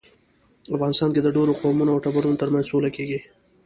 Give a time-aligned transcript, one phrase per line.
[0.75, 3.19] افغانستان کې د ډیرو قومونو او ټبرونو ترمنځ سوله کیږي